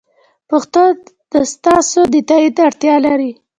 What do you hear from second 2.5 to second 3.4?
اړتیا لري.